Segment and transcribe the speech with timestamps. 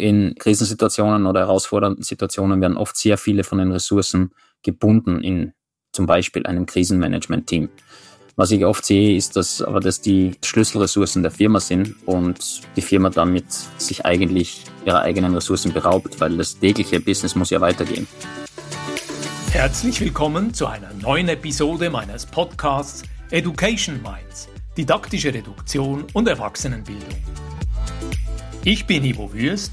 [0.00, 4.30] In Krisensituationen oder herausfordernden Situationen werden oft sehr viele von den Ressourcen
[4.62, 5.52] gebunden in
[5.92, 7.68] zum Beispiel einem Krisenmanagement-Team.
[8.34, 12.80] Was ich oft sehe, ist, dass aber das die Schlüsselressourcen der Firma sind und die
[12.80, 13.44] Firma damit
[13.76, 18.06] sich eigentlich ihrer eigenen Ressourcen beraubt, weil das tägliche Business muss ja weitergehen.
[19.50, 24.48] Herzlich willkommen zu einer neuen Episode meines Podcasts Education Minds,
[24.78, 27.18] didaktische Reduktion und Erwachsenenbildung.
[28.64, 29.72] Ich bin Ivo Würst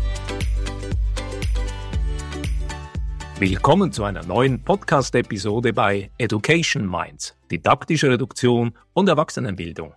[3.41, 9.95] Willkommen zu einer neuen Podcast-Episode bei Education Minds, didaktische Reduktion und Erwachsenenbildung.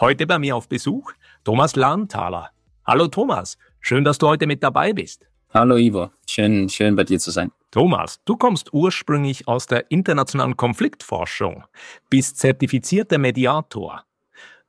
[0.00, 1.12] Heute bei mir auf Besuch
[1.44, 2.52] Thomas Lahnthaler.
[2.86, 5.26] Hallo Thomas, schön, dass du heute mit dabei bist.
[5.52, 7.52] Hallo Ivo, schön, schön bei dir zu sein.
[7.70, 11.64] Thomas, du kommst ursprünglich aus der internationalen Konfliktforschung,
[12.08, 14.04] bist zertifizierter Mediator.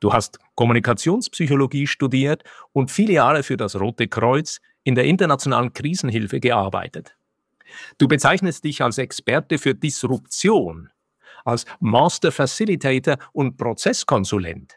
[0.01, 6.41] Du hast Kommunikationspsychologie studiert und viele Jahre für das Rote Kreuz in der internationalen Krisenhilfe
[6.41, 7.16] gearbeitet.
[7.97, 10.89] Du bezeichnest dich als Experte für Disruption,
[11.45, 14.75] als Master Facilitator und Prozesskonsulent.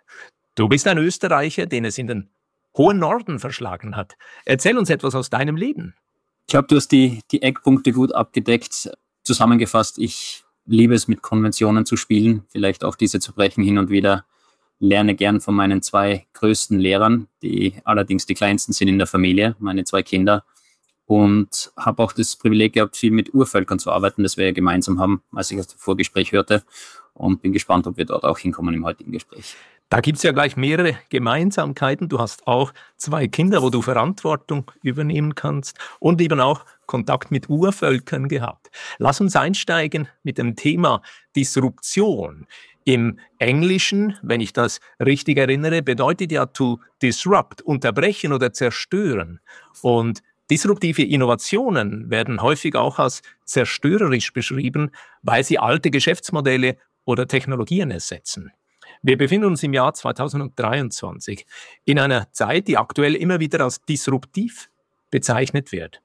[0.55, 2.31] Du bist ein Österreicher, den es in den
[2.77, 4.17] hohen Norden verschlagen hat.
[4.45, 5.95] Erzähl uns etwas aus deinem Leben.
[6.47, 8.91] Ich glaube, du hast die, die Eckpunkte gut abgedeckt.
[9.23, 13.91] Zusammengefasst, ich liebe es, mit Konventionen zu spielen, vielleicht auch diese zu brechen hin und
[13.91, 14.25] wieder.
[14.79, 19.55] Lerne gern von meinen zwei größten Lehrern, die allerdings die kleinsten sind in der Familie,
[19.59, 20.45] meine zwei Kinder
[21.11, 25.01] und habe auch das Privileg gehabt, viel mit Urvölkern zu arbeiten, das wir ja gemeinsam
[25.01, 26.63] haben, als ich das Vorgespräch hörte
[27.15, 29.57] und bin gespannt, ob wir dort auch hinkommen im heutigen Gespräch.
[29.89, 32.09] Da gibt es ja gleich mehrere Gemeinsamkeiten.
[32.09, 37.49] Du hast auch zwei Kinder, wo du Verantwortung übernehmen kannst und eben auch Kontakt mit
[37.49, 38.71] Urvölkern gehabt.
[38.99, 41.03] Lass uns einsteigen mit dem Thema
[41.35, 42.47] Disruption.
[42.85, 49.41] Im Englischen, wenn ich das richtig erinnere, bedeutet ja to disrupt, unterbrechen oder zerstören.
[49.83, 54.91] Und Disruptive Innovationen werden häufig auch als zerstörerisch beschrieben,
[55.23, 58.53] weil sie alte Geschäftsmodelle oder Technologien ersetzen.
[59.03, 61.47] Wir befinden uns im Jahr 2023
[61.85, 64.69] in einer Zeit, die aktuell immer wieder als disruptiv
[65.11, 66.03] bezeichnet wird.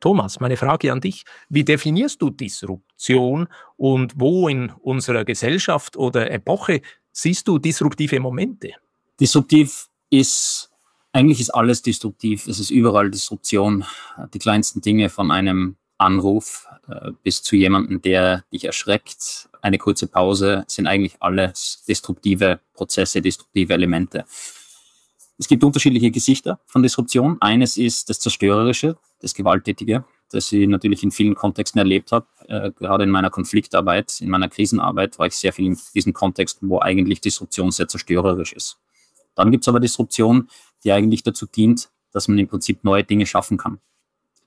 [0.00, 6.30] Thomas, meine Frage an dich, wie definierst du Disruption und wo in unserer Gesellschaft oder
[6.30, 6.80] Epoche
[7.12, 8.72] siehst du disruptive Momente?
[9.20, 10.71] Disruptiv ist
[11.12, 12.46] eigentlich ist alles destruktiv.
[12.48, 13.84] Es ist überall Disruption.
[14.32, 19.48] Die kleinsten Dinge von einem Anruf äh, bis zu jemandem, der dich erschreckt.
[19.60, 24.24] Eine kurze Pause sind eigentlich alles destruktive Prozesse, destruktive Elemente.
[25.38, 27.36] Es gibt unterschiedliche Gesichter von Disruption.
[27.40, 32.26] Eines ist das Zerstörerische, das Gewalttätige, das ich natürlich in vielen Kontexten erlebt habe.
[32.48, 36.68] Äh, gerade in meiner Konfliktarbeit, in meiner Krisenarbeit war ich sehr viel in diesen Kontexten,
[36.68, 38.78] wo eigentlich Disruption sehr zerstörerisch ist.
[39.34, 40.48] Dann gibt es aber Disruption,
[40.84, 43.78] die eigentlich dazu dient, dass man im Prinzip neue Dinge schaffen kann.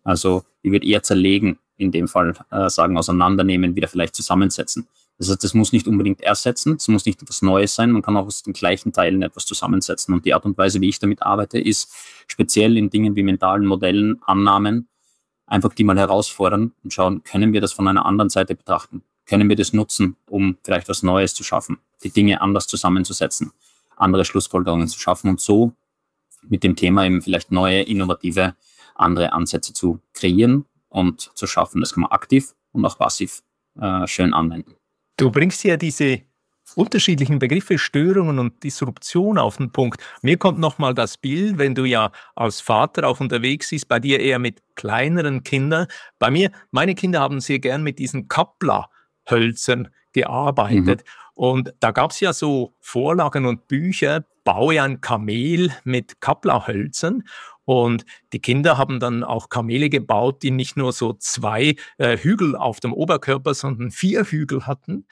[0.03, 4.87] Also ich würde eher zerlegen, in dem Fall äh, sagen, auseinandernehmen, wieder vielleicht zusammensetzen.
[5.17, 8.17] Das heißt, das muss nicht unbedingt ersetzen, es muss nicht etwas Neues sein, man kann
[8.17, 10.13] auch aus den gleichen Teilen etwas zusammensetzen.
[10.13, 11.91] Und die Art und Weise, wie ich damit arbeite, ist
[12.27, 14.89] speziell in Dingen wie mentalen Modellen, Annahmen,
[15.47, 19.03] einfach die mal herausfordern und schauen, können wir das von einer anderen Seite betrachten?
[19.25, 23.51] Können wir das nutzen, um vielleicht was Neues zu schaffen, die Dinge anders zusammenzusetzen,
[23.95, 25.73] andere Schlussfolgerungen zu schaffen und so
[26.49, 28.55] mit dem Thema eben vielleicht neue, innovative,
[28.95, 31.81] andere Ansätze zu kreieren und zu schaffen.
[31.81, 33.43] Das kann man aktiv und auch passiv
[33.79, 34.75] äh, schön anwenden.
[35.17, 36.21] Du bringst ja diese
[36.75, 40.01] unterschiedlichen Begriffe Störungen und Disruption auf den Punkt.
[40.21, 44.19] Mir kommt nochmal das Bild, wenn du ja als Vater auch unterwegs bist, bei dir
[44.19, 45.87] eher mit kleineren Kindern.
[46.17, 51.03] Bei mir, meine Kinder haben sehr gern mit diesen Kapplerhölzern gearbeitet.
[51.05, 51.11] Mhm.
[51.35, 57.23] Und da gab es ja so Vorlagen und Bücher, baue ein Kamel mit Kapplerhölzern.
[57.65, 62.55] Und die Kinder haben dann auch Kamele gebaut, die nicht nur so zwei äh, Hügel
[62.55, 65.05] auf dem Oberkörper, sondern vier Hügel hatten.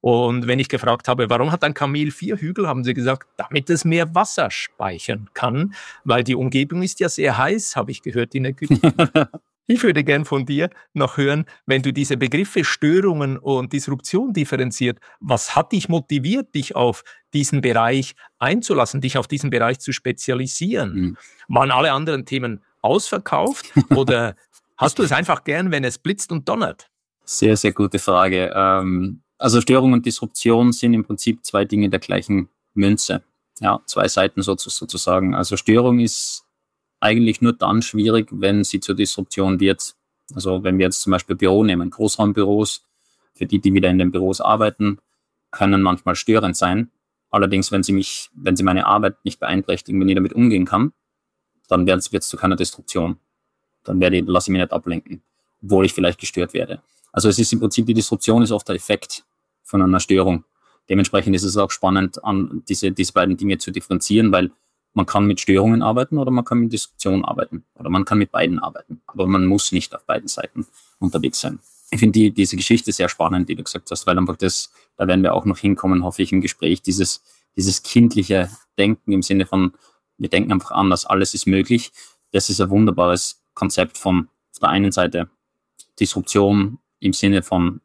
[0.00, 3.68] Und wenn ich gefragt habe, warum hat ein Kamel vier Hügel, haben sie gesagt, damit
[3.68, 5.74] es mehr Wasser speichern kann,
[6.04, 8.80] weil die Umgebung ist ja sehr heiß, habe ich gehört in Ägypten.
[9.70, 14.98] Ich würde gern von dir noch hören, wenn du diese Begriffe Störungen und Disruption differenziert,
[15.20, 17.04] was hat dich motiviert, dich auf
[17.34, 20.94] diesen Bereich einzulassen, dich auf diesen Bereich zu spezialisieren?
[20.94, 21.16] Mhm.
[21.48, 24.36] Waren alle anderen Themen ausverkauft oder
[24.78, 26.88] hast du es einfach gern, wenn es blitzt und donnert?
[27.26, 28.50] Sehr, sehr gute Frage.
[28.54, 33.22] Ähm, also Störung und Disruption sind im Prinzip zwei Dinge der gleichen Münze.
[33.60, 35.34] Ja, zwei Seiten sozusagen.
[35.34, 36.47] Also Störung ist
[37.00, 39.94] eigentlich nur dann schwierig, wenn sie zur Disruption wird.
[40.34, 42.84] Also wenn wir jetzt zum Beispiel Büro nehmen, Großraumbüros,
[43.34, 44.98] für die, die wieder in den Büros arbeiten,
[45.50, 46.90] können manchmal störend sein.
[47.30, 50.92] Allerdings, wenn sie mich, wenn sie meine Arbeit nicht beeinträchtigen, wenn ich damit umgehen kann,
[51.68, 53.18] dann wird es zu keiner Destruktion.
[53.84, 55.22] Dann werde ich, lasse ich mich nicht ablenken,
[55.62, 56.82] obwohl ich vielleicht gestört werde.
[57.12, 59.24] Also es ist im Prinzip, die Disruption ist oft der Effekt
[59.62, 60.44] von einer Störung.
[60.88, 64.50] Dementsprechend ist es auch spannend, an diese, diese beiden Dinge zu differenzieren, weil
[64.98, 68.32] man kann mit Störungen arbeiten oder man kann mit Disruption arbeiten oder man kann mit
[68.32, 69.00] beiden arbeiten.
[69.06, 70.66] Aber man muss nicht auf beiden Seiten
[70.98, 71.60] unterwegs sein.
[71.92, 75.06] Ich finde die, diese Geschichte sehr spannend, die du gesagt hast, weil einfach das, da
[75.06, 77.22] werden wir auch noch hinkommen, hoffe ich, im Gespräch, dieses,
[77.56, 79.72] dieses kindliche Denken im Sinne von,
[80.16, 81.92] wir denken einfach anders, alles ist möglich.
[82.32, 85.30] Das ist ein wunderbares Konzept von auf der einen Seite
[86.00, 87.80] Disruption im Sinne von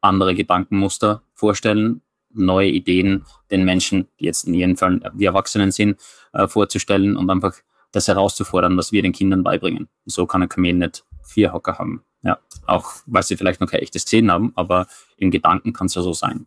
[0.00, 2.02] andere Gedankenmuster vorstellen,
[2.36, 6.00] neue Ideen den Menschen, die jetzt in jedem Fall wie Erwachsenen sind,
[6.32, 7.54] äh, vorzustellen und einfach
[7.92, 9.88] das herauszufordern, was wir den Kindern beibringen.
[10.04, 12.02] so kann ein Kamel nicht vier Hocker haben.
[12.22, 14.86] Ja, auch weil sie vielleicht noch keine echte Szene haben, aber
[15.16, 16.46] in Gedanken kann es ja so sein.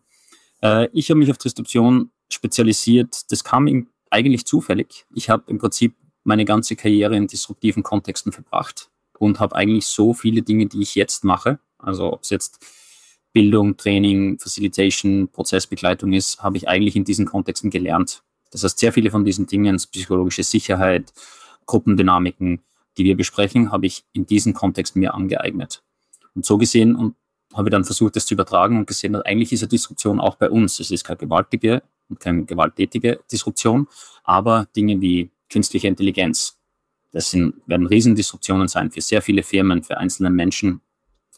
[0.62, 3.32] Äh, ich habe mich auf Disruption spezialisiert.
[3.32, 5.06] Das kam eigentlich zufällig.
[5.14, 10.14] Ich habe im Prinzip meine ganze Karriere in disruptiven Kontexten verbracht und habe eigentlich so
[10.14, 12.66] viele Dinge, die ich jetzt mache, also ob es jetzt
[13.34, 18.24] Bildung, Training, Facilitation, Prozessbegleitung ist, habe ich eigentlich in diesen Kontexten gelernt.
[18.52, 21.14] Das heißt, sehr viele von diesen Dingen, psychologische Sicherheit,
[21.66, 22.62] Gruppendynamiken,
[22.98, 25.84] die wir besprechen, habe ich in diesen Kontext mir angeeignet.
[26.34, 27.16] Und so gesehen und
[27.54, 30.50] habe dann versucht, das zu übertragen und gesehen, dass eigentlich ist eine Disruption auch bei
[30.50, 30.80] uns.
[30.80, 33.88] Es ist keine gewaltige und keine gewalttätige Disruption,
[34.24, 36.60] aber Dinge wie künstliche Intelligenz,
[37.12, 40.82] das sind, werden Riesendisruptionen sein für sehr viele Firmen, für einzelne Menschen.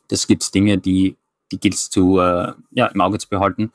[0.09, 1.15] Das gibt Dinge, die,
[1.51, 3.71] die gilt es zu, äh, ja, im Auge zu behalten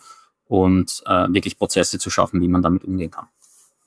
[0.47, 3.29] und äh, wirklich Prozesse zu schaffen, wie man damit umgehen kann.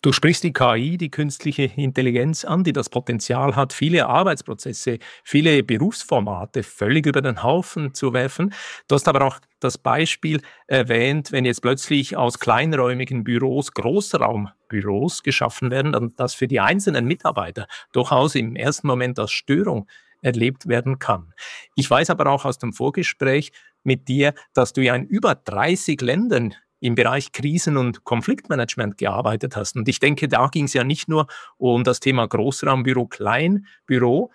[0.01, 5.61] Du sprichst die KI, die künstliche Intelligenz an, die das Potenzial hat, viele Arbeitsprozesse, viele
[5.61, 8.53] Berufsformate völlig über den Haufen zu werfen.
[8.87, 15.69] Du hast aber auch das Beispiel erwähnt, wenn jetzt plötzlich aus kleinräumigen Büros Großraumbüros geschaffen
[15.69, 19.85] werden, dann das für die einzelnen Mitarbeiter durchaus im ersten Moment als Störung
[20.21, 21.33] erlebt werden kann.
[21.75, 23.51] Ich weiß aber auch aus dem Vorgespräch
[23.83, 29.55] mit dir, dass du ja in über 30 Ländern im Bereich Krisen- und Konfliktmanagement gearbeitet
[29.55, 29.75] hast.
[29.75, 31.27] Und ich denke, da ging es ja nicht nur
[31.57, 34.31] um das Thema Großraumbüro, Kleinbüro.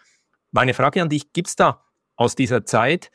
[0.51, 1.83] Meine Frage an dich, gibt es da
[2.17, 3.11] aus dieser Zeit,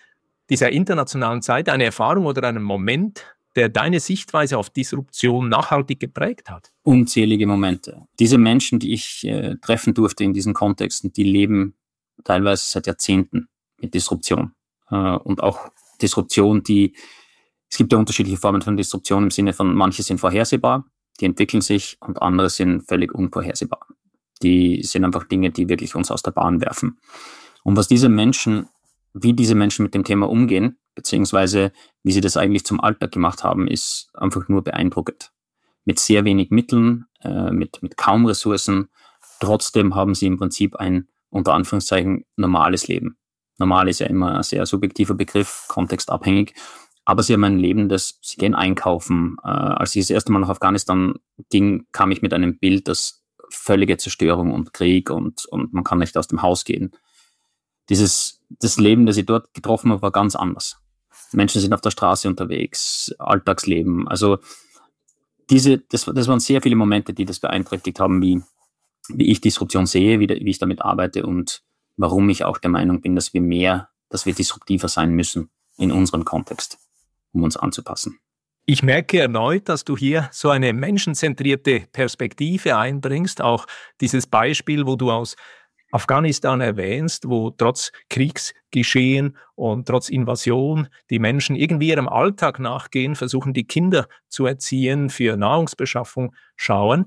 [0.50, 3.24] dieser internationalen Zeit, eine Erfahrung oder einen Moment,
[3.56, 6.72] der deine Sichtweise auf Disruption nachhaltig geprägt hat?
[6.84, 8.08] Unzählige Momente.
[8.20, 11.76] Diese Menschen, die ich äh, treffen durfte in diesen Kontexten, die leben
[12.24, 13.48] teilweise seit Jahrzehnten
[13.80, 14.54] mit Disruption.
[14.90, 15.70] Äh, und auch
[16.02, 16.96] Disruption, die
[17.70, 20.86] es gibt ja unterschiedliche Formen von Disruption im Sinne von, manche sind vorhersehbar,
[21.20, 23.86] die entwickeln sich und andere sind völlig unvorhersehbar.
[24.42, 27.00] Die sind einfach Dinge, die wirklich uns aus der Bahn werfen.
[27.64, 28.68] Und was diese Menschen,
[29.14, 31.72] wie diese Menschen mit dem Thema umgehen, beziehungsweise
[32.04, 35.32] wie sie das eigentlich zum Alltag gemacht haben, ist einfach nur beeindruckend.
[35.86, 38.90] Mit sehr wenig Mitteln, äh, mit, mit kaum Ressourcen.
[39.40, 43.18] Trotzdem haben sie im Prinzip ein, unter Anführungszeichen, normales Leben.
[43.60, 46.54] Normal ist ja immer ein sehr subjektiver Begriff, kontextabhängig.
[47.06, 49.38] Aber sie haben ein Leben, das sie gehen einkaufen.
[49.44, 51.16] Äh, als ich das erste Mal nach Afghanistan
[51.50, 55.98] ging, kam ich mit einem Bild, das völlige Zerstörung und Krieg und, und man kann
[56.00, 56.92] nicht aus dem Haus gehen.
[57.90, 60.78] Dieses, das Leben, das ich dort getroffen habe, war ganz anders.
[61.34, 64.08] Menschen sind auf der Straße unterwegs, Alltagsleben.
[64.08, 64.38] Also
[65.50, 68.42] diese, das, das waren sehr viele Momente, die das beeinträchtigt haben, wie,
[69.10, 71.64] wie ich Disruption sehe, wie, wie ich damit arbeite und
[72.00, 75.92] warum ich auch der Meinung bin, dass wir mehr, dass wir disruptiver sein müssen in
[75.92, 76.80] unserem Kontext
[77.32, 78.20] um uns anzupassen.
[78.66, 83.66] Ich merke erneut, dass du hier so eine menschenzentrierte Perspektive einbringst, auch
[84.00, 85.36] dieses Beispiel, wo du aus
[85.92, 93.54] Afghanistan erwähnst, wo trotz Kriegsgeschehen und trotz Invasion die Menschen irgendwie ihrem Alltag nachgehen, versuchen
[93.54, 97.06] die Kinder zu erziehen, für Nahrungsbeschaffung schauen.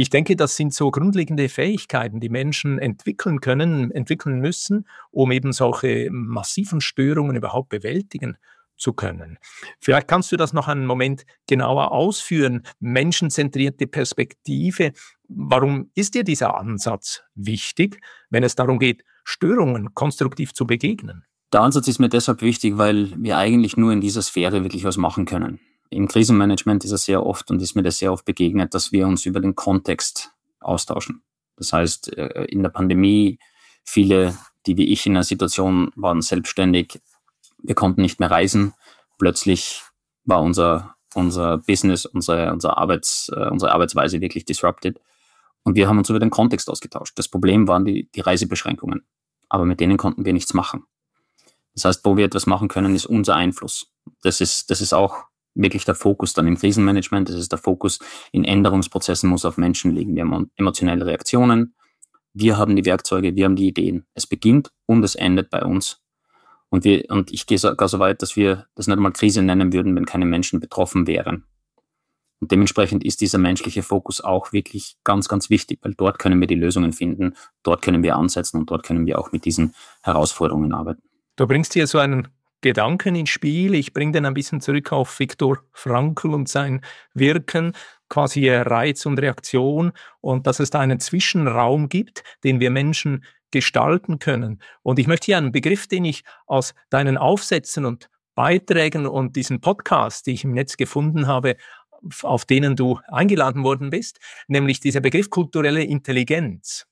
[0.00, 5.52] Ich denke, das sind so grundlegende Fähigkeiten, die Menschen entwickeln können, entwickeln müssen, um eben
[5.52, 8.38] solche massiven Störungen überhaupt bewältigen
[8.78, 9.36] zu können.
[9.78, 12.62] Vielleicht kannst du das noch einen Moment genauer ausführen.
[12.78, 14.92] Menschenzentrierte Perspektive.
[15.28, 21.26] Warum ist dir dieser Ansatz wichtig, wenn es darum geht, Störungen konstruktiv zu begegnen?
[21.52, 24.96] Der Ansatz ist mir deshalb wichtig, weil wir eigentlich nur in dieser Sphäre wirklich was
[24.96, 25.60] machen können.
[25.90, 29.06] Im Krisenmanagement ist es sehr oft und ist mir das sehr oft begegnet, dass wir
[29.08, 31.22] uns über den Kontext austauschen.
[31.56, 33.38] Das heißt, äh, in der Pandemie,
[33.84, 37.00] viele, die wie ich in einer Situation waren, selbstständig,
[37.62, 38.72] Wir konnten nicht mehr reisen.
[39.18, 39.82] Plötzlich
[40.24, 44.98] war unser, unser Business, unsere, unsere, Arbeits, äh, unsere Arbeitsweise wirklich disrupted.
[45.62, 47.18] Und wir haben uns über den Kontext ausgetauscht.
[47.18, 49.04] Das Problem waren die, die Reisebeschränkungen.
[49.50, 50.84] Aber mit denen konnten wir nichts machen.
[51.74, 53.92] Das heißt, wo wir etwas machen können, ist unser Einfluss.
[54.22, 57.28] Das ist, das ist auch wirklich der Fokus dann im Krisenmanagement.
[57.28, 57.98] Das ist der Fokus
[58.32, 60.14] in Änderungsprozessen muss auf Menschen liegen.
[60.14, 61.74] Wir haben emotionelle Reaktionen.
[62.32, 64.06] Wir haben die Werkzeuge, wir haben die Ideen.
[64.14, 66.00] Es beginnt und es endet bei uns.
[66.68, 69.72] Und wir, und ich gehe sogar so weit, dass wir das nicht einmal Krise nennen
[69.72, 71.44] würden, wenn keine Menschen betroffen wären.
[72.40, 76.46] Und dementsprechend ist dieser menschliche Fokus auch wirklich ganz, ganz wichtig, weil dort können wir
[76.46, 80.72] die Lösungen finden, dort können wir ansetzen und dort können wir auch mit diesen Herausforderungen
[80.72, 81.02] arbeiten.
[81.36, 82.28] Du bringst hier so einen
[82.60, 83.74] Gedanken ins Spiel.
[83.74, 86.82] Ich bringe den ein bisschen zurück auf Viktor Frankl und sein
[87.14, 87.72] Wirken,
[88.08, 94.18] quasi Reiz und Reaktion und dass es da einen Zwischenraum gibt, den wir Menschen gestalten
[94.18, 94.60] können.
[94.82, 99.60] Und ich möchte hier einen Begriff, den ich aus deinen Aufsätzen und Beiträgen und diesen
[99.60, 101.56] Podcast, die ich im Netz gefunden habe,
[102.22, 106.86] auf denen du eingeladen worden bist, nämlich dieser Begriff kulturelle Intelligenz.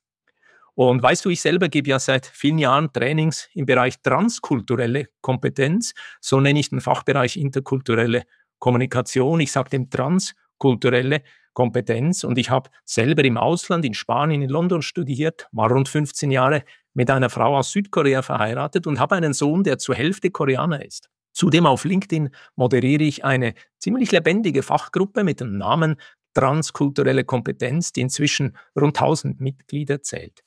[0.79, 5.93] Und weißt du, ich selber gebe ja seit vielen Jahren Trainings im Bereich transkulturelle Kompetenz.
[6.21, 8.23] So nenne ich den Fachbereich interkulturelle
[8.61, 9.41] Kommunikation.
[9.41, 12.23] Ich sage dem transkulturelle Kompetenz.
[12.23, 16.63] Und ich habe selber im Ausland, in Spanien, in London studiert, war rund 15 Jahre
[16.95, 21.09] mit einer Frau aus Südkorea verheiratet und habe einen Sohn, der zur Hälfte Koreaner ist.
[21.33, 25.97] Zudem auf LinkedIn moderiere ich eine ziemlich lebendige Fachgruppe mit dem Namen
[26.35, 30.43] transkulturelle Kompetenz, die inzwischen rund 1000 Mitglieder zählt.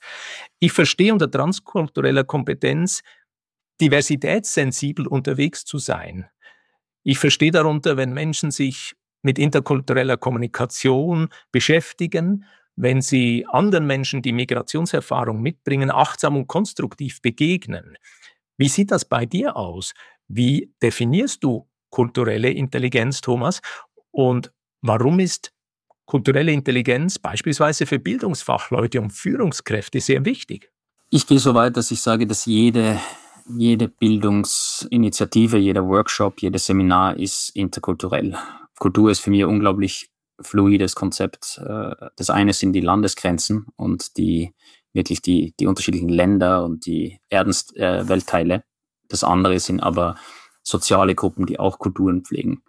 [0.60, 3.02] Ich verstehe unter transkultureller Kompetenz,
[3.82, 6.30] diversitätssensibel unterwegs zu sein.
[7.04, 12.46] Ich verstehe darunter, wenn Menschen sich mit interkultureller Kommunikation beschäftigen,
[12.76, 17.98] wenn sie anderen Menschen, die Migrationserfahrung mitbringen, achtsam und konstruktiv begegnen.
[18.58, 19.94] Wie sieht das bei dir aus?
[20.28, 23.62] Wie definierst du kulturelle Intelligenz, Thomas?
[24.12, 25.52] Und warum ist
[26.06, 30.72] kulturelle Intelligenz beispielsweise für Bildungsfachleute und Führungskräfte sehr wichtig.
[31.10, 33.00] Ich gehe so weit, dass ich sage, dass jede,
[33.58, 38.38] jede Bildungsinitiative, jeder Workshop, jedes Seminar ist interkulturell.
[38.80, 41.62] Kultur ist für mich ein unglaublich fluides Konzept.
[41.64, 44.54] Äh, das eine sind die Landesgrenzen und die
[44.94, 48.54] wirklich die, die unterschiedlichen Länder und die Erdensweltteile.
[48.56, 48.62] Äh,
[49.08, 50.16] das andere sind aber
[50.64, 52.64] soziale Gruppen, die auch Kulturen pflegen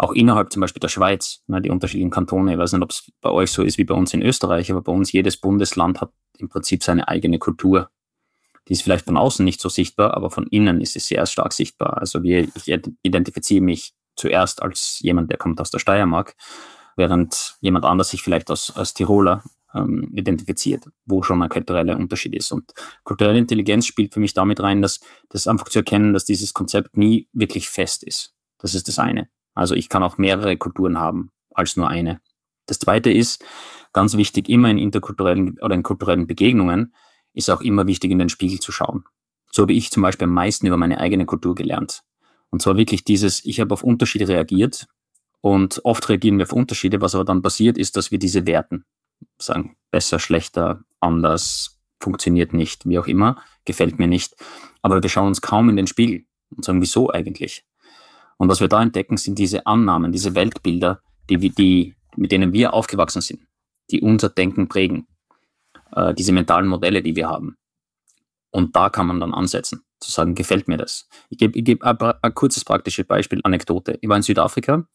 [0.00, 3.12] auch innerhalb zum Beispiel der Schweiz, ne, die unterschiedlichen Kantone, ich weiß nicht, ob es
[3.20, 6.10] bei euch so ist wie bei uns in Österreich, aber bei uns jedes Bundesland hat
[6.38, 7.90] im Prinzip seine eigene Kultur.
[8.66, 11.52] Die ist vielleicht von außen nicht so sichtbar, aber von innen ist sie sehr stark
[11.52, 11.98] sichtbar.
[11.98, 16.34] Also wir, ich identifiziere mich zuerst als jemand, der kommt aus der Steiermark,
[16.96, 19.42] während jemand anders sich vielleicht als, als Tiroler
[19.74, 22.52] ähm, identifiziert, wo schon ein kultureller Unterschied ist.
[22.52, 22.72] Und
[23.04, 26.96] kulturelle Intelligenz spielt für mich damit rein, dass das einfach zu erkennen, dass dieses Konzept
[26.96, 28.34] nie wirklich fest ist.
[28.58, 29.28] Das ist das eine.
[29.54, 32.20] Also ich kann auch mehrere Kulturen haben als nur eine.
[32.66, 33.44] Das zweite ist,
[33.92, 36.94] ganz wichtig, immer in interkulturellen oder in kulturellen Begegnungen
[37.32, 39.04] ist auch immer wichtig, in den Spiegel zu schauen.
[39.50, 42.02] So habe ich zum Beispiel am meisten über meine eigene Kultur gelernt.
[42.50, 44.86] Und zwar wirklich dieses, ich habe auf Unterschiede reagiert
[45.40, 47.00] und oft reagieren wir auf Unterschiede.
[47.00, 48.84] Was aber dann passiert, ist, dass wir diese werten.
[49.38, 54.34] Sagen, besser, schlechter, anders, funktioniert nicht, wie auch immer, gefällt mir nicht.
[54.82, 56.24] Aber wir schauen uns kaum in den Spiegel
[56.56, 57.64] und sagen, wieso eigentlich?
[58.40, 62.72] Und was wir da entdecken, sind diese Annahmen, diese Weltbilder, die, die, mit denen wir
[62.72, 63.40] aufgewachsen sind,
[63.90, 65.06] die unser Denken prägen,
[65.92, 67.58] äh, diese mentalen Modelle, die wir haben.
[68.50, 71.06] Und da kann man dann ansetzen, zu sagen, gefällt mir das.
[71.28, 73.98] Ich gebe ich geb ein, kurzes praktisches Beispiel, Anekdote.
[74.00, 74.88] Ich war in Südafrika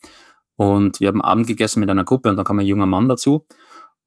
[0.56, 3.46] und wir haben Abend gegessen mit einer Gruppe und da kam ein junger Mann dazu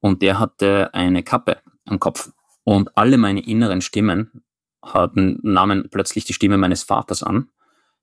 [0.01, 2.33] und der hatte eine Kappe am Kopf.
[2.65, 4.43] Und alle meine inneren Stimmen
[4.83, 7.49] hatten, nahmen plötzlich die Stimme meines Vaters an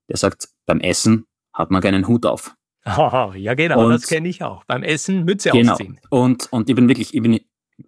[0.09, 2.55] der sagt, beim Essen hat man keinen Hut auf.
[2.85, 4.63] Oh, ja, genau, und, das kenne ich auch.
[4.65, 5.73] Beim Essen Mütze genau.
[5.73, 5.99] aufziehen.
[6.09, 7.39] Und, und ich bin wirklich, ich bin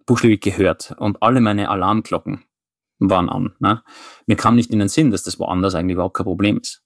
[0.06, 2.44] buchstäblich gehört und alle meine Alarmglocken
[2.98, 3.54] waren an.
[3.60, 3.82] Ne?
[4.26, 6.82] Mir kam nicht in den Sinn, dass das woanders eigentlich überhaupt kein Problem ist.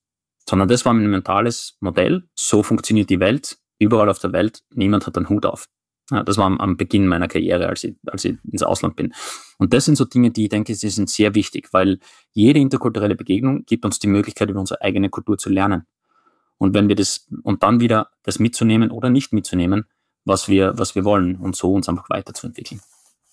[0.48, 2.28] Sondern das war mein mentales Modell.
[2.34, 3.58] So funktioniert die Welt.
[3.78, 4.62] Überall auf der Welt.
[4.74, 5.66] Niemand hat einen Hut auf.
[6.10, 9.14] Ja, das war am, am, Beginn meiner Karriere, als ich, als ich ins Ausland bin.
[9.58, 11.98] Und das sind so Dinge, die ich denke, sie sind sehr wichtig, weil
[12.32, 15.86] jede interkulturelle Begegnung gibt uns die Möglichkeit, über unsere eigene Kultur zu lernen.
[16.58, 19.86] Und wenn wir das, und dann wieder das mitzunehmen oder nicht mitzunehmen,
[20.24, 22.80] was wir, was wir wollen und so uns einfach weiterzuentwickeln.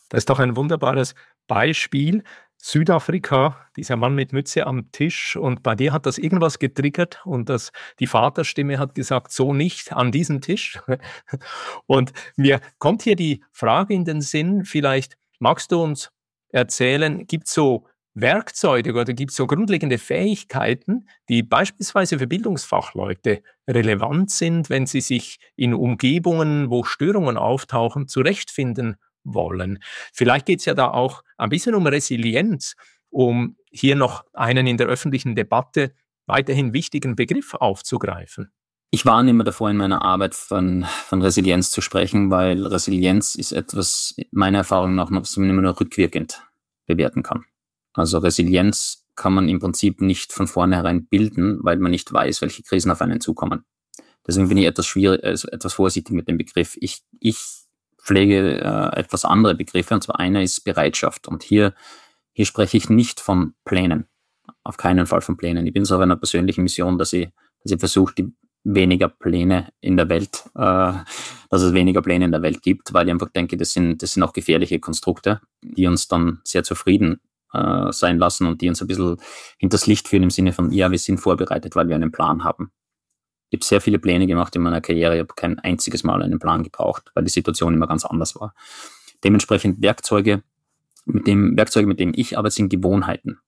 [0.10, 1.16] Das ist doch ein wunderbares
[1.48, 2.24] Beispiel.
[2.64, 7.50] Südafrika, dieser Mann mit Mütze am Tisch und bei dir hat das irgendwas getriggert und
[7.50, 10.80] das, die Vaterstimme hat gesagt, so nicht an diesem Tisch.
[11.88, 16.12] Und mir kommt hier die Frage in den Sinn, vielleicht magst du uns
[16.50, 23.42] erzählen, gibt es so Werkzeuge oder gibt es so grundlegende Fähigkeiten, die beispielsweise für Bildungsfachleute
[23.68, 29.80] relevant sind, wenn sie sich in Umgebungen, wo Störungen auftauchen, zurechtfinden wollen.
[30.14, 32.76] Vielleicht geht es ja da auch ein bisschen um Resilienz,
[33.10, 35.94] um hier noch einen in der öffentlichen Debatte
[36.28, 38.52] weiterhin wichtigen Begriff aufzugreifen.
[38.94, 43.54] Ich warne immer davor, in meiner Arbeit von, von Resilienz zu sprechen, weil Resilienz ist
[43.54, 46.44] etwas, meiner Erfahrung nach, was man immer nur rückwirkend
[46.88, 47.46] bewerten kann.
[47.94, 52.64] Also Resilienz kann man im Prinzip nicht von vornherein bilden, weil man nicht weiß, welche
[52.64, 53.64] Krisen auf einen zukommen.
[54.28, 56.78] Deswegen bin ich etwas schwierig, also etwas vorsichtig mit dem Begriff.
[56.80, 57.38] Ich, ich
[58.02, 61.28] pflege äh, etwas andere Begriffe, und zwar einer ist Bereitschaft.
[61.28, 61.74] Und hier,
[62.34, 64.08] hier spreche ich nicht von Plänen.
[64.64, 65.66] Auf keinen Fall von Plänen.
[65.68, 67.30] Ich bin so auf einer persönlichen Mission, dass ich,
[67.64, 70.94] dass ich versuche, die weniger Pläne in der Welt, äh,
[71.50, 74.14] dass es weniger Pläne in der Welt gibt, weil ich einfach denke, das sind, das
[74.14, 77.22] sind auch gefährliche Konstrukte, die uns dann sehr zufrieden
[77.54, 79.18] äh, sein lassen und die uns ein bisschen
[79.58, 82.72] hinters Licht führen im Sinne von, ja, wir sind vorbereitet, weil wir einen Plan haben.
[83.52, 86.40] Ich habe sehr viele Pläne gemacht in meiner Karriere, ich habe kein einziges Mal einen
[86.40, 88.56] Plan gebraucht, weil die Situation immer ganz anders war.
[89.26, 90.42] Dementsprechend Werkzeuge,
[91.06, 93.40] mit dem Werkzeuge, mit denen ich arbeite, sind Gewohnheiten.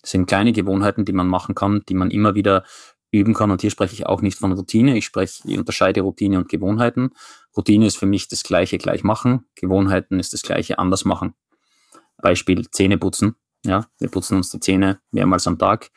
[0.00, 2.64] Das sind kleine Gewohnheiten, die man machen kann, die man immer wieder
[3.10, 3.50] üben kann.
[3.50, 4.96] Und hier spreche ich auch nicht von Routine.
[4.96, 7.10] Ich spreche, ich unterscheide Routine und Gewohnheiten.
[7.56, 9.46] Routine ist für mich das Gleiche gleich machen.
[9.56, 11.34] Gewohnheiten ist das Gleiche anders machen.
[12.18, 13.34] Beispiel Zähne putzen.
[13.64, 15.90] Ja, wir putzen uns die Zähne mehrmals am Tag.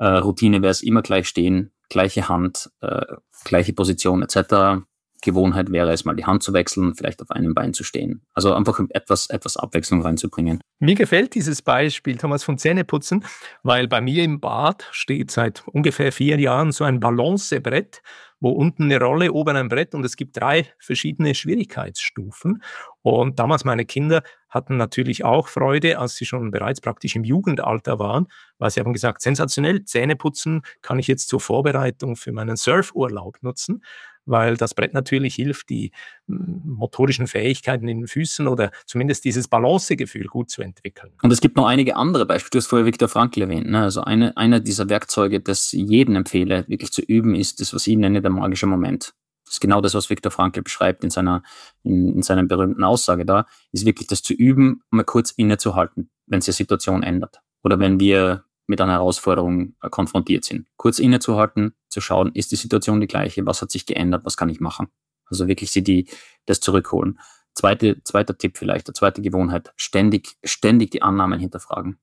[0.00, 3.04] Äh, Routine wäre es immer gleich stehen, gleiche Hand, äh,
[3.44, 4.82] gleiche Position etc.
[5.20, 8.22] Gewohnheit wäre es mal die Hand zu wechseln, vielleicht auf einem Bein zu stehen.
[8.34, 10.60] Also einfach etwas, etwas Abwechslung reinzubringen.
[10.78, 13.24] Mir gefällt dieses Beispiel, Thomas, von Zähneputzen,
[13.62, 18.02] weil bei mir im Bad steht seit ungefähr vier Jahren so ein Balancebrett,
[18.40, 22.62] wo unten eine Rolle, oben ein Brett und es gibt drei verschiedene Schwierigkeitsstufen.
[23.02, 27.98] Und damals meine Kinder hatten natürlich auch Freude, als sie schon bereits praktisch im Jugendalter
[27.98, 28.26] waren,
[28.58, 33.82] weil sie haben gesagt, sensationell, Zähneputzen kann ich jetzt zur Vorbereitung für meinen Surfurlaub nutzen
[34.30, 35.92] weil das Brett natürlich hilft, die
[36.26, 41.12] hm, motorischen Fähigkeiten in den Füßen oder zumindest dieses Balancegefühl gut zu entwickeln.
[41.22, 42.50] Und es gibt noch einige andere Beispiele.
[42.50, 43.68] Du hast vorher Viktor Frankl erwähnt.
[43.68, 43.82] Ne?
[43.82, 47.96] Also eine, einer dieser Werkzeuge, das jedem empfehle, wirklich zu üben, ist das, was ich
[47.96, 49.14] nenne, der magische Moment.
[49.44, 51.42] Das ist genau das, was Viktor Frankl beschreibt in seiner,
[51.82, 56.40] in, in seiner berühmten Aussage da, ist wirklich das zu üben, mal kurz innezuhalten, wenn
[56.40, 57.40] sich die Situation ändert.
[57.64, 60.68] Oder wenn wir mit einer Herausforderung äh, konfrontiert sind.
[60.76, 64.48] Kurz innezuhalten, zu schauen, ist die Situation die gleiche, was hat sich geändert, was kann
[64.48, 64.86] ich machen?
[65.26, 66.08] Also wirklich sie die,
[66.46, 67.18] das zurückholen.
[67.52, 71.98] Zweite, zweiter Tipp vielleicht, der zweite Gewohnheit, ständig, ständig die Annahmen hinterfragen.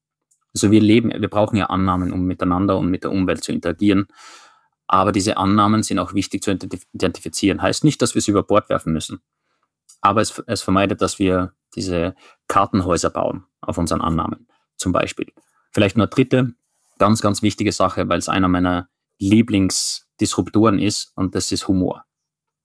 [0.53, 4.07] Also wir leben, wir brauchen ja Annahmen, um miteinander und mit der Umwelt zu interagieren.
[4.87, 7.61] Aber diese Annahmen sind auch wichtig zu identifizieren.
[7.61, 9.21] Heißt nicht, dass wir sie über Bord werfen müssen.
[10.01, 12.13] Aber es, es vermeidet, dass wir diese
[12.47, 14.47] Kartenhäuser bauen auf unseren Annahmen.
[14.75, 15.27] Zum Beispiel.
[15.77, 16.55] Vielleicht nur dritte,
[16.97, 22.06] ganz, ganz wichtige Sache, weil es einer meiner Lieblingsdisruptoren ist und das ist Humor.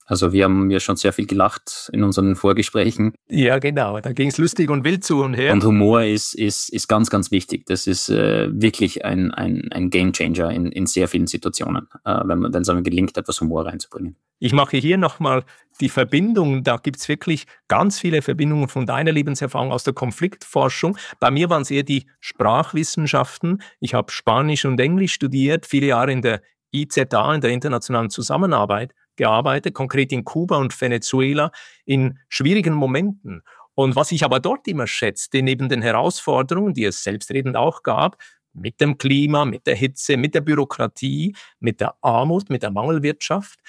[0.05, 3.13] Also wir haben ja schon sehr viel gelacht in unseren Vorgesprächen.
[3.27, 3.99] Ja, genau.
[3.99, 5.53] Da ging es lustig und wild zu und her.
[5.53, 7.65] Und Humor ist, ist, ist ganz, ganz wichtig.
[7.65, 12.43] Das ist äh, wirklich ein, ein, ein Gamechanger in, in sehr vielen Situationen, äh, wenn
[12.53, 14.17] wenn es einem gelingt, etwas Humor reinzubringen.
[14.39, 15.45] Ich mache hier nochmal
[15.79, 16.63] die Verbindung.
[16.63, 20.97] Da gibt es wirklich ganz viele Verbindungen von deiner Lebenserfahrung aus der Konfliktforschung.
[21.21, 23.61] Bei mir waren es eher die Sprachwissenschaften.
[23.79, 26.41] Ich habe Spanisch und Englisch studiert, viele Jahre in der
[26.73, 31.51] IZA, in der internationalen Zusammenarbeit gearbeitet, konkret in Kuba und Venezuela,
[31.85, 33.43] in schwierigen Momenten.
[33.75, 38.17] Und was ich aber dort immer schätzte, neben den Herausforderungen, die es selbstredend auch gab,
[38.53, 43.59] mit dem Klima, mit der Hitze, mit der Bürokratie, mit der Armut, mit der Mangelwirtschaft,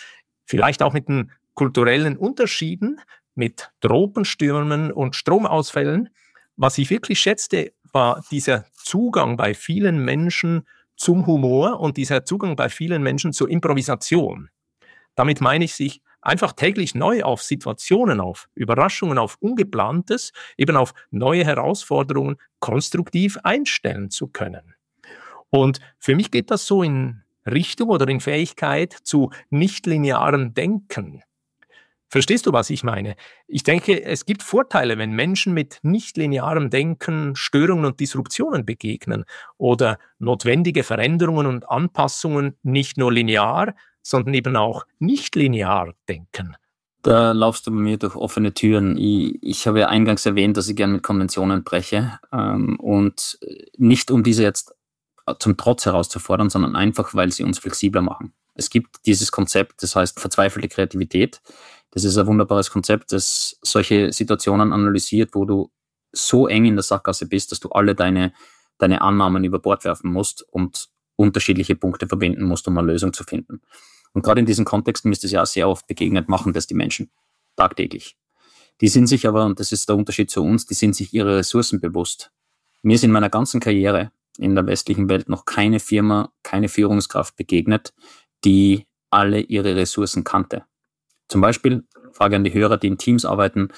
[0.44, 3.00] vielleicht auch mit den kulturellen Unterschieden,
[3.35, 6.11] mit Tropenstürmen und Stromausfällen.
[6.57, 12.57] Was ich wirklich schätzte, war dieser Zugang bei vielen Menschen zum Humor und dieser Zugang
[12.57, 14.50] bei vielen Menschen zur Improvisation.
[15.14, 20.94] Damit meine ich, sich einfach täglich neu auf Situationen, auf Überraschungen, auf Ungeplantes, eben auf
[21.11, 24.74] neue Herausforderungen konstruktiv einstellen zu können.
[25.50, 31.22] Und für mich geht das so in Richtung oder in Fähigkeit zu nichtlinearen Denken.
[32.09, 33.16] Verstehst du, was ich meine?
[33.48, 39.24] Ich denke, es gibt Vorteile, wenn Menschen mit nichtlinearem Denken Störungen und Disruptionen begegnen
[39.59, 46.56] oder notwendige Veränderungen und Anpassungen nicht nur linear, sondern eben auch nicht linear denken.
[47.02, 48.96] Da laufst du bei mir durch offene Türen.
[48.96, 53.38] Ich, ich habe ja eingangs erwähnt, dass ich gern mit Konventionen breche ähm, und
[53.76, 54.74] nicht um diese jetzt
[55.38, 58.32] zum Trotz herauszufordern, sondern einfach, weil sie uns flexibler machen.
[58.54, 61.42] Es gibt dieses Konzept, das heißt verzweifelte Kreativität.
[61.90, 65.70] Das ist ein wunderbares Konzept, das solche Situationen analysiert, wo du
[66.12, 68.32] so eng in der Sackgasse bist, dass du alle deine
[68.78, 73.24] deine Annahmen über Bord werfen musst und unterschiedliche Punkte verbinden musst, um eine Lösung zu
[73.24, 73.60] finden.
[74.14, 77.11] Und gerade in diesen Kontexten ist es ja sehr oft begegnet, machen das die Menschen
[77.57, 78.16] tagtäglich.
[78.81, 81.37] Die sind sich aber, und das ist der Unterschied zu uns, die sind sich ihre
[81.37, 82.33] Ressourcen bewusst.
[82.83, 87.37] Mir ist in meiner ganzen Karriere in der westlichen Welt noch keine Firma, keine Führungskraft
[87.37, 87.92] begegnet,
[88.44, 90.64] die alle ihre Ressourcen kannte.
[91.29, 93.68] Zum Beispiel, Frage an die Hörer, die in Teams arbeiten,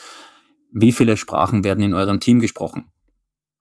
[0.72, 2.90] wie viele Sprachen werden in eurem Team gesprochen?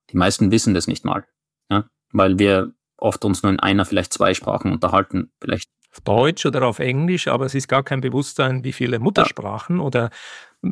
[0.10, 1.26] Die meisten wissen das nicht mal,
[1.70, 1.90] ja?
[2.12, 6.64] weil wir oft uns nur in einer, vielleicht zwei Sprachen unterhalten, vielleicht auf Deutsch oder
[6.64, 10.10] auf Englisch, aber es ist gar kein Bewusstsein, wie viele Muttersprachen oder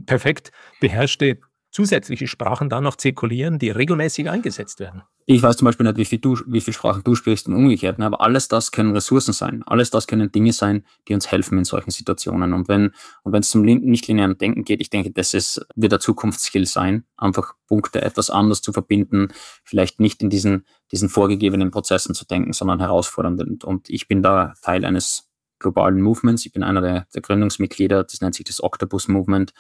[0.06, 1.40] perfekt beherrschte
[1.74, 5.02] zusätzliche Sprachen dann noch zirkulieren, die regelmäßig eingesetzt werden.
[5.26, 7.98] Ich weiß zum Beispiel nicht, wie viel, du, wie viel Sprachen du sprichst und umgekehrt,
[7.98, 8.06] ne?
[8.06, 9.64] aber alles das können Ressourcen sein.
[9.66, 12.54] Alles das können Dinge sein, die uns helfen in solchen Situationen.
[12.54, 12.92] Und wenn
[13.24, 17.06] und wenn es zum nicht-linearen Denken geht, ich denke, das ist, wird der Zukunftsskill sein,
[17.18, 19.30] einfach Punkte etwas anders zu verbinden,
[19.64, 23.64] vielleicht nicht in diesen, diesen vorgegebenen Prozessen zu denken, sondern herausfordernd.
[23.64, 26.46] Und ich bin da Teil eines globalen Movements.
[26.46, 29.54] Ich bin einer der, der Gründungsmitglieder, das nennt sich das Octopus Movement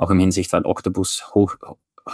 [0.00, 1.56] auch im Hinsicht, weil Octopus hoch,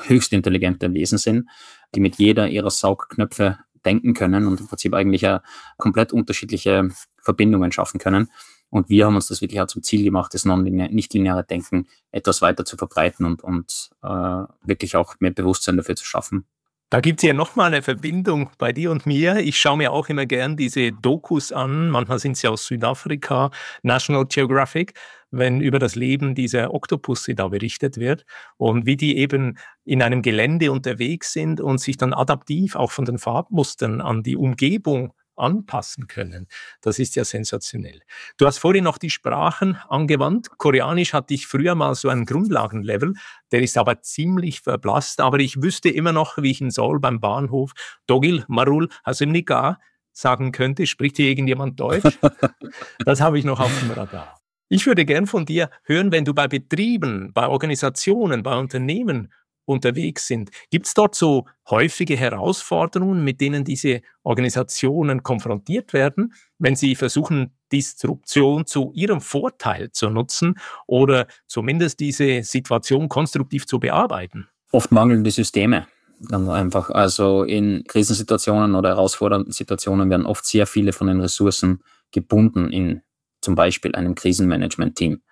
[0.02, 1.48] höchst intelligente Wesen sind,
[1.94, 5.42] die mit jeder ihrer Saugknöpfe denken können und im Prinzip eigentlich ja
[5.76, 6.88] komplett unterschiedliche
[7.22, 8.30] Verbindungen schaffen können.
[8.68, 12.64] Und wir haben uns das wirklich auch zum Ziel gemacht, das nicht-lineare Denken etwas weiter
[12.64, 16.46] zu verbreiten und, und äh, wirklich auch mehr Bewusstsein dafür zu schaffen.
[16.90, 19.38] Da gibt es ja nochmal eine Verbindung bei dir und mir.
[19.38, 21.90] Ich schaue mir auch immer gern diese Dokus an.
[21.90, 23.50] Manchmal sind sie aus Südafrika,
[23.82, 24.94] National Geographic,
[25.38, 28.24] wenn über das Leben dieser Oktopusse da berichtet wird
[28.56, 33.04] und wie die eben in einem Gelände unterwegs sind und sich dann adaptiv auch von
[33.04, 36.46] den Farbmustern an die Umgebung anpassen können.
[36.80, 38.00] Das ist ja sensationell.
[38.36, 40.48] Du hast vorhin noch die Sprachen angewandt.
[40.58, 43.14] Koreanisch hatte ich früher mal so einen Grundlagenlevel,
[43.52, 47.20] der ist aber ziemlich verblasst, aber ich wüsste immer noch, wie ich in Seoul beim
[47.20, 47.72] Bahnhof
[48.06, 49.78] Dogil Marul Hasimnika
[50.12, 50.86] sagen könnte.
[50.86, 52.18] Spricht hier irgendjemand Deutsch?
[53.04, 54.40] das habe ich noch auf dem Radar.
[54.68, 59.32] Ich würde gern von dir hören, wenn du bei Betrieben, bei Organisationen, bei Unternehmen
[59.64, 60.50] unterwegs sind.
[60.70, 67.52] Gibt es dort so häufige Herausforderungen, mit denen diese Organisationen konfrontiert werden, wenn sie versuchen,
[67.72, 74.48] Disruption zu ihrem Vorteil zu nutzen oder zumindest diese Situation konstruktiv zu bearbeiten?
[74.72, 75.86] Oft mangeln die Systeme.
[76.28, 76.90] Ganz einfach.
[76.90, 83.02] Also in Krisensituationen oder herausfordernden Situationen werden oft sehr viele von den Ressourcen gebunden in
[83.46, 85.22] zum Beispiel einem Krisenmanagement-Team.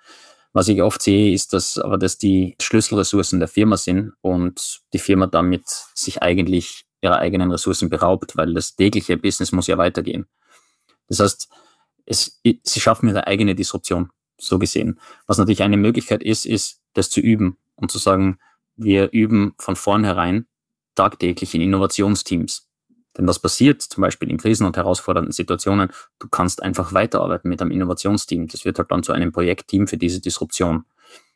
[0.53, 5.01] Was ich oft sehe, ist, dass aber dass die Schlüsselressourcen der Firma sind und die
[5.01, 10.27] Firma damit sich eigentlich ihrer eigenen Ressourcen beraubt, weil das tägliche Business muss ja weitergehen.
[11.09, 11.49] Das heißt,
[12.07, 15.01] es, sie schaffen ihre eigene Disruption, so gesehen.
[15.27, 18.39] Was natürlich eine Möglichkeit ist, ist, das zu üben und zu sagen,
[18.77, 20.47] wir üben von vornherein
[20.95, 22.69] tagtäglich in Innovationsteams.
[23.17, 27.63] Denn was passiert, zum Beispiel in Krisen und herausfordernden Situationen, du kannst einfach weiterarbeiten mit
[27.63, 28.49] einem Innovationsteam.
[28.49, 30.85] Das wird halt dann zu einem Projektteam für diese Disruption.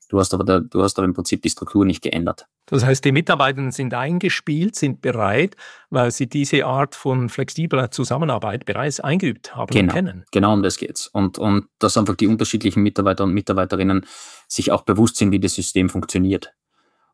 [0.09, 2.47] Du hast aber, da, du hast aber im Prinzip die Struktur nicht geändert.
[2.67, 5.55] Das heißt, die Mitarbeiter sind eingespielt, sind bereit,
[5.91, 10.25] weil sie diese Art von flexibler Zusammenarbeit bereits eingeübt haben genau, und kennen.
[10.33, 11.09] Genau um das geht's.
[11.09, 14.07] Und, und dass einfach die unterschiedlichen Mitarbeiter und Mitarbeiterinnen
[14.49, 16.55] sich auch bewusst sind, wie das System funktioniert.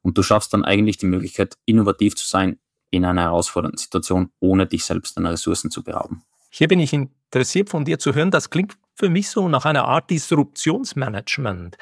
[0.02, 2.58] Und du schaffst dann eigentlich die Möglichkeit, innovativ zu sein,
[2.94, 6.22] in einer herausfordernden Situation, ohne dich selbst an Ressourcen zu berauben.
[6.50, 8.30] Hier bin ich interessiert von dir zu hören.
[8.30, 11.76] Das klingt für mich so nach einer Art Disruptionsmanagement.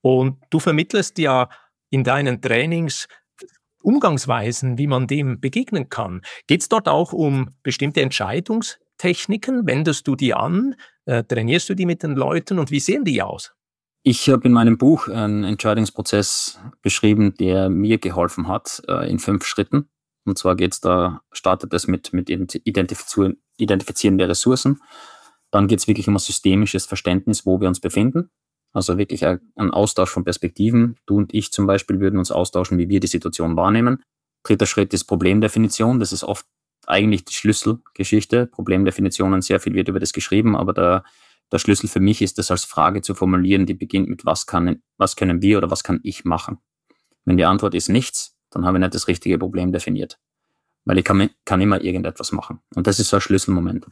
[0.00, 1.48] Und du vermittelst ja
[1.90, 3.08] in deinen Trainings
[3.82, 6.22] Umgangsweisen, wie man dem begegnen kann.
[6.46, 9.66] Geht es dort auch um bestimmte Entscheidungstechniken?
[9.66, 10.76] Wendest du die an?
[11.04, 13.52] Äh, trainierst du die mit den Leuten und wie sehen die aus?
[14.04, 19.44] Ich habe in meinem Buch einen Entscheidungsprozess beschrieben, der mir geholfen hat äh, in fünf
[19.44, 19.88] Schritten.
[20.24, 24.80] Und zwar geht's da, startet es mit, mit Identifizieren, Identifizieren der Ressourcen.
[25.50, 28.30] Dann geht's wirklich um ein systemisches Verständnis, wo wir uns befinden.
[28.72, 30.96] Also wirklich ein Austausch von Perspektiven.
[31.06, 34.02] Du und ich zum Beispiel würden uns austauschen, wie wir die Situation wahrnehmen.
[34.44, 36.00] Dritter Schritt ist Problemdefinition.
[36.00, 36.46] Das ist oft
[36.86, 38.46] eigentlich die Schlüsselgeschichte.
[38.46, 41.04] Problemdefinitionen, sehr viel wird über das geschrieben, aber der,
[41.50, 44.82] der Schlüssel für mich ist, das als Frage zu formulieren, die beginnt mit, was kann,
[44.96, 46.58] was können wir oder was kann ich machen?
[47.24, 50.18] Wenn die Antwort ist nichts, dann habe ich nicht das richtige Problem definiert.
[50.84, 52.60] Weil ich kann, kann immer irgendetwas machen.
[52.74, 53.86] Und das ist so ein Schlüsselmoment.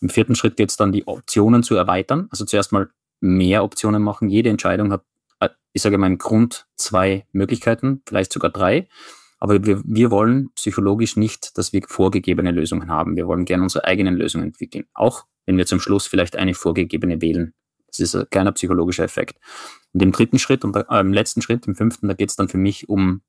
[0.00, 2.28] Im vierten Schritt geht es dann, die Optionen zu erweitern.
[2.30, 2.88] Also zuerst mal
[3.20, 4.28] mehr Optionen machen.
[4.28, 5.04] Jede Entscheidung hat,
[5.40, 8.88] äh, ich sage mal, im Grund zwei Möglichkeiten, vielleicht sogar drei.
[9.40, 13.16] Aber wir, wir wollen psychologisch nicht, dass wir vorgegebene Lösungen haben.
[13.16, 14.86] Wir wollen gerne unsere eigenen Lösungen entwickeln.
[14.94, 17.54] Auch wenn wir zum Schluss vielleicht eine vorgegebene wählen.
[17.86, 19.38] Das ist ein kleiner psychologischer Effekt.
[19.92, 22.48] Und im dritten Schritt und äh, im letzten Schritt, im fünften, da geht es dann
[22.48, 23.22] für mich um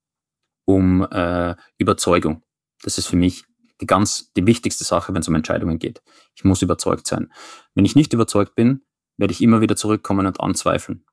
[0.70, 2.44] um äh, Überzeugung.
[2.84, 3.44] Das ist für mich
[3.82, 6.04] die ganz, die wichtigste Sache, wenn es um Entscheidungen geht.
[6.36, 7.34] Ich muss überzeugt sein.
[7.74, 8.84] Wenn ich nicht überzeugt bin,
[9.18, 11.06] werde ich immer wieder zurückkommen und anzweifeln.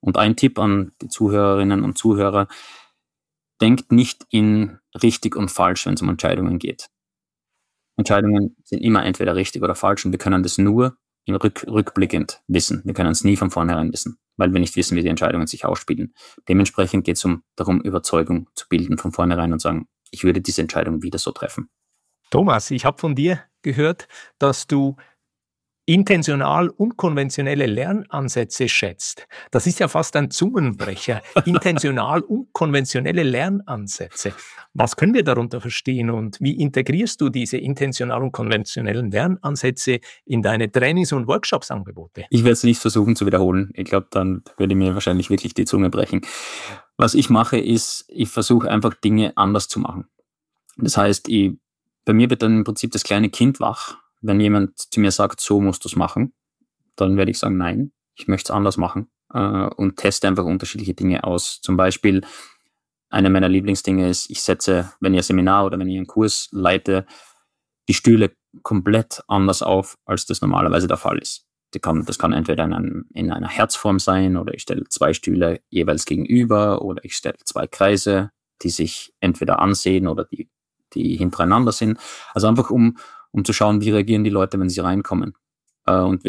[0.00, 2.48] Und ein Tipp an die Zuhörerinnen und Zuhörer,
[3.60, 6.90] denkt nicht in richtig und falsch, wenn es um Entscheidungen geht.
[7.96, 10.96] Entscheidungen sind immer entweder richtig oder falsch und wir können das nur
[11.28, 12.82] rück, rückblickend wissen.
[12.84, 15.66] Wir können es nie von vornherein wissen, weil wir nicht wissen, wie die Entscheidungen sich
[15.66, 16.14] ausspielen.
[16.48, 20.62] Dementsprechend geht es um darum, Überzeugung zu bilden von vornherein und sagen, ich würde diese
[20.62, 21.68] Entscheidung wieder so treffen.
[22.30, 24.96] Thomas, ich habe von dir gehört, dass du
[25.88, 29.26] intentional unkonventionelle Lernansätze schätzt.
[29.50, 31.22] Das ist ja fast ein Zungenbrecher.
[31.46, 34.32] Intentional unkonventionelle Lernansätze.
[34.74, 40.70] Was können wir darunter verstehen und wie integrierst du diese intentional unkonventionellen Lernansätze in deine
[40.70, 42.26] Trainings- und Workshops-Angebote?
[42.28, 43.70] Ich werde es nicht versuchen zu wiederholen.
[43.72, 46.20] Ich glaube, dann würde mir wahrscheinlich wirklich die Zunge brechen.
[46.98, 50.04] Was ich mache, ist, ich versuche einfach Dinge anders zu machen.
[50.76, 51.52] Das heißt, ich,
[52.04, 55.40] bei mir wird dann im Prinzip das kleine Kind wach wenn jemand zu mir sagt,
[55.40, 56.32] so musst du es machen,
[56.96, 60.94] dann werde ich sagen, nein, ich möchte es anders machen äh, und teste einfach unterschiedliche
[60.94, 61.60] Dinge aus.
[61.60, 62.22] Zum Beispiel,
[63.10, 67.06] eine meiner Lieblingsdinge ist, ich setze, wenn ihr Seminar oder wenn ich einen Kurs leite,
[67.88, 71.44] die Stühle komplett anders auf, als das normalerweise der Fall ist.
[71.82, 75.60] Kann, das kann entweder in, einem, in, einer Herzform sein oder ich stelle zwei Stühle
[75.68, 78.30] jeweils gegenüber oder ich stelle zwei Kreise,
[78.62, 80.48] die sich entweder ansehen oder die,
[80.94, 81.98] die hintereinander sind.
[82.32, 82.96] Also einfach um,
[83.30, 85.34] um zu schauen, wie reagieren die Leute, wenn sie reinkommen.
[85.86, 86.22] Äh, und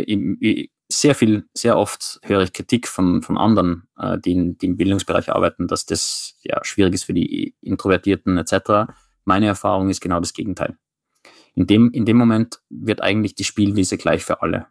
[0.92, 5.32] sehr viel, sehr oft höre ich Kritik von, von anderen, äh, die, die im Bildungsbereich
[5.32, 8.92] arbeiten, dass das ja schwierig ist für die Introvertierten etc.
[9.24, 10.78] Meine Erfahrung ist genau das Gegenteil.
[11.54, 14.68] In dem, in dem Moment wird eigentlich die Spielwiese gleich für alle,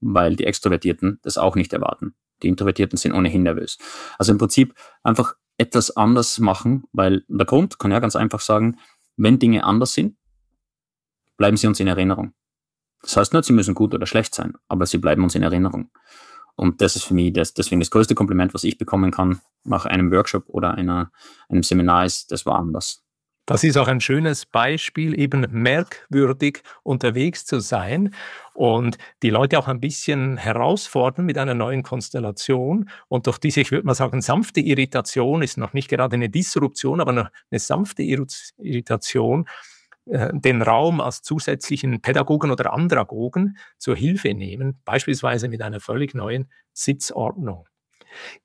[0.00, 2.14] weil die Extrovertierten das auch nicht erwarten.
[2.42, 3.78] Die Introvertierten sind ohnehin nervös.
[4.18, 8.78] Also im Prinzip einfach etwas anders machen, weil der Grund kann ja ganz einfach sagen,
[9.16, 10.16] wenn Dinge anders sind,
[11.42, 12.34] bleiben sie uns in Erinnerung.
[13.00, 15.90] Das heißt nicht, sie müssen gut oder schlecht sein, aber sie bleiben uns in Erinnerung.
[16.54, 19.84] Und das ist für mich das, deswegen das größte Kompliment, was ich bekommen kann nach
[19.84, 21.10] einem Workshop oder einer,
[21.48, 23.02] einem Seminar ist, das war anders.
[23.44, 28.14] Das ist auch ein schönes Beispiel, eben merkwürdig unterwegs zu sein
[28.54, 32.88] und die Leute auch ein bisschen herausfordern mit einer neuen Konstellation.
[33.08, 37.00] Und durch diese, ich würde mal sagen, sanfte Irritation ist noch nicht gerade eine Disruption,
[37.00, 39.48] aber eine sanfte Irritation
[40.06, 46.50] den Raum als zusätzlichen Pädagogen oder Andragogen zur Hilfe nehmen, beispielsweise mit einer völlig neuen
[46.72, 47.68] Sitzordnung.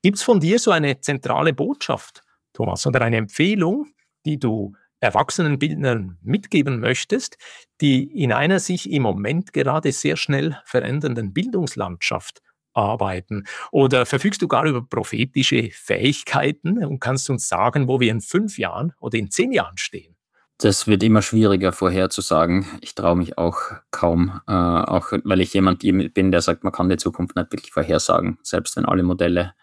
[0.02, 3.88] Gibt es von dir so eine zentrale Botschaft, Thomas, oder eine Empfehlung,
[4.24, 7.38] die du Erwachsenenbildnern mitgeben möchtest,
[7.80, 12.40] die in einer sich im Moment gerade sehr schnell verändernden Bildungslandschaft
[12.72, 13.44] arbeiten?
[13.70, 18.58] Oder verfügst du gar über prophetische Fähigkeiten und kannst uns sagen, wo wir in fünf
[18.58, 20.17] Jahren oder in zehn Jahren stehen?
[20.60, 22.66] Das wird immer schwieriger vorherzusagen.
[22.80, 23.58] Ich traue mich auch
[23.92, 27.70] kaum, äh, auch weil ich jemand bin, der sagt, man kann die Zukunft nicht wirklich
[27.70, 29.54] vorhersagen, selbst wenn alle Modelle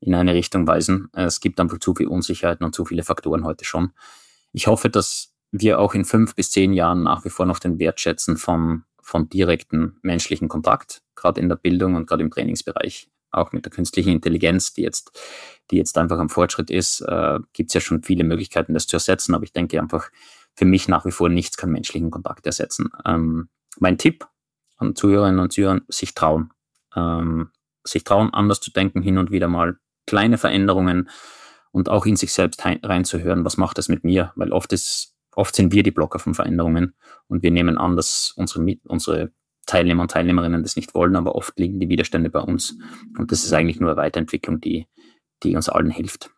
[0.00, 1.08] in eine Richtung weisen.
[1.14, 3.92] Es gibt einfach zu viel Unsicherheiten und zu viele Faktoren heute schon.
[4.52, 7.78] Ich hoffe, dass wir auch in fünf bis zehn Jahren nach wie vor noch den
[7.78, 13.08] Wert schätzen von, von direkten menschlichen Kontakt, gerade in der Bildung und gerade im Trainingsbereich
[13.34, 15.18] auch mit der künstlichen Intelligenz, die jetzt,
[15.70, 18.96] die jetzt einfach am Fortschritt ist, äh, gibt es ja schon viele Möglichkeiten, das zu
[18.96, 19.34] ersetzen.
[19.34, 20.10] Aber ich denke einfach,
[20.54, 22.90] für mich nach wie vor nichts kann menschlichen Kontakt ersetzen.
[23.04, 23.48] Ähm,
[23.78, 24.26] mein Tipp
[24.76, 26.52] an Zuhörerinnen und Zuhörer, sich trauen.
[26.94, 27.50] Ähm,
[27.84, 31.08] sich trauen, anders zu denken, hin und wieder mal kleine Veränderungen
[31.70, 34.32] und auch in sich selbst reinzuhören, was macht das mit mir?
[34.36, 36.94] Weil oft ist, oft sind wir die Blocker von Veränderungen
[37.26, 39.32] und wir nehmen an, dass unsere, unsere
[39.66, 42.76] Teilnehmer und Teilnehmerinnen das nicht wollen, aber oft liegen die Widerstände bei uns.
[43.18, 44.86] Und das ist eigentlich nur eine Weiterentwicklung, die,
[45.44, 46.30] die uns allen hilft.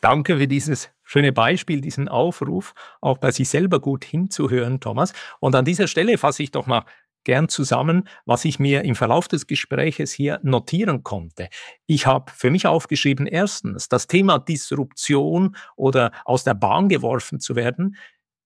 [0.00, 5.12] Danke für dieses schöne Beispiel, diesen Aufruf, auch bei sich selber gut hinzuhören, Thomas.
[5.40, 6.84] Und an dieser Stelle fasse ich doch mal
[7.24, 11.48] gern zusammen, was ich mir im Verlauf des Gespräches hier notieren konnte.
[11.86, 17.56] Ich habe für mich aufgeschrieben, erstens, das Thema Disruption oder aus der Bahn geworfen zu
[17.56, 17.96] werden,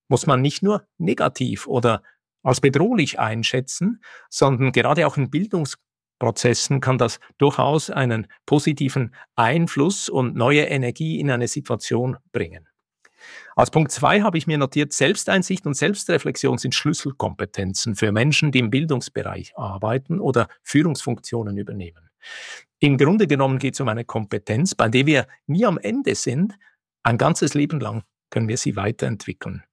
[0.07, 2.01] muss man nicht nur negativ oder
[2.43, 5.29] als bedrohlich einschätzen, sondern gerade auch in
[6.21, 12.67] Bildungsprozessen kann das durchaus einen positiven Einfluss und neue Energie in eine Situation bringen.
[13.55, 18.59] Als Punkt zwei habe ich mir notiert, Selbsteinsicht und Selbstreflexion sind Schlüsselkompetenzen für Menschen, die
[18.59, 22.09] im Bildungsbereich arbeiten oder Führungsfunktionen übernehmen.
[22.79, 26.53] Im Grunde genommen geht es um eine Kompetenz, bei der wir nie am Ende sind.
[27.03, 29.63] Ein ganzes Leben lang können wir sie weiterentwickeln.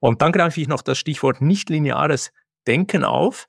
[0.00, 2.32] Und dann greife ich noch das Stichwort nichtlineares
[2.66, 3.46] Denken auf.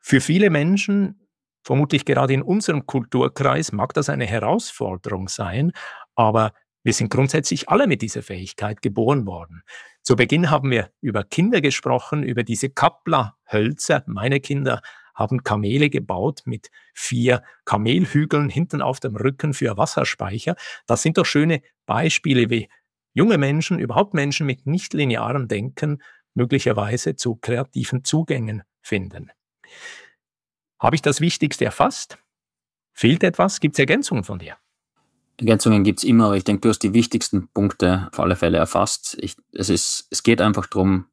[0.00, 1.25] Für viele Menschen,
[1.66, 5.72] vermutlich gerade in unserem Kulturkreis, mag das eine Herausforderung sein,
[6.14, 6.52] aber
[6.86, 9.64] Wir sind grundsätzlich alle mit dieser Fähigkeit geboren worden.
[10.04, 14.04] Zu Beginn haben wir über Kinder gesprochen, über diese Kapplerhölzer.
[14.06, 20.54] Meine Kinder haben Kamele gebaut mit vier Kamelhügeln hinten auf dem Rücken für Wasserspeicher.
[20.86, 22.68] Das sind doch schöne Beispiele, wie
[23.14, 26.00] junge Menschen, überhaupt Menschen mit nicht linearem Denken
[26.34, 29.32] möglicherweise zu kreativen Zugängen finden.
[30.78, 32.18] Habe ich das Wichtigste erfasst?
[32.92, 33.60] Fehlt etwas?
[33.60, 34.56] Gibt es Ergänzungen von dir?
[35.38, 38.58] Ergänzungen gibt es immer, aber ich denke, du hast die wichtigsten Punkte auf alle Fälle
[38.58, 39.16] erfasst.
[39.20, 41.06] Ich, es, ist, es geht einfach darum,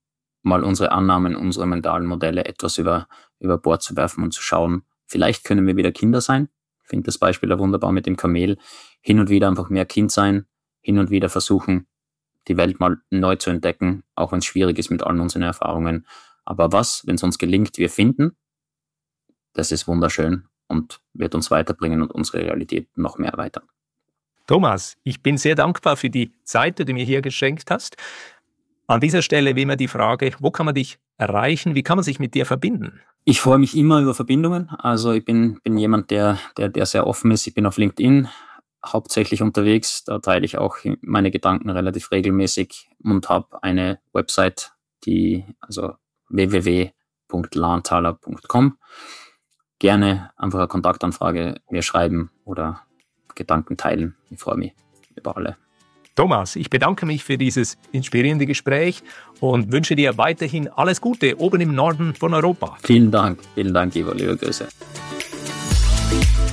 [0.43, 3.07] mal unsere Annahmen, unsere mentalen Modelle etwas über,
[3.39, 6.49] über Bord zu werfen und zu schauen, vielleicht können wir wieder Kinder sein.
[6.83, 8.57] Ich finde das Beispiel da wunderbar mit dem Kamel.
[9.01, 10.45] Hin und wieder einfach mehr Kind sein,
[10.81, 11.87] hin und wieder versuchen,
[12.47, 16.05] die Welt mal neu zu entdecken, auch wenn es schwierig ist mit allen unseren Erfahrungen.
[16.45, 18.35] Aber was, wenn es uns gelingt, wir finden,
[19.53, 23.63] das ist wunderschön und wird uns weiterbringen und unsere Realität noch mehr erweitern.
[24.47, 27.95] Thomas, ich bin sehr dankbar für die Zeit, die du mir hier geschenkt hast.
[28.87, 31.75] An dieser Stelle wie immer die Frage, wo kann man dich erreichen?
[31.75, 32.99] Wie kann man sich mit dir verbinden?
[33.23, 34.69] Ich freue mich immer über Verbindungen.
[34.69, 37.47] Also ich bin, bin jemand, der, der, der sehr offen ist.
[37.47, 38.27] Ich bin auf LinkedIn
[38.85, 40.03] hauptsächlich unterwegs.
[40.03, 44.73] Da teile ich auch meine Gedanken relativ regelmäßig und habe eine Website,
[45.05, 45.93] die also
[46.29, 48.77] www.lahntaler.com.
[49.83, 52.83] Gerne einfach eine Kontaktanfrage mir schreiben oder
[53.35, 54.15] Gedanken teilen.
[54.29, 54.71] Ich freue mich
[55.13, 55.57] über alle.
[56.15, 59.03] Thomas, ich bedanke mich für dieses inspirierende Gespräch
[59.41, 62.77] und wünsche dir weiterhin alles Gute oben im Norden von Europa.
[62.81, 64.69] Vielen Dank, vielen Dank, Ivo, liebe Grüße.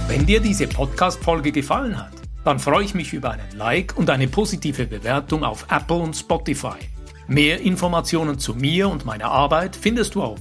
[0.09, 2.11] Wenn dir diese Podcast-Folge gefallen hat,
[2.45, 6.79] dann freue ich mich über einen Like und eine positive Bewertung auf Apple und Spotify.
[7.29, 10.41] Mehr Informationen zu mir und meiner Arbeit findest du auf